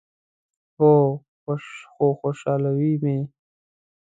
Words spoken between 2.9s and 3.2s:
می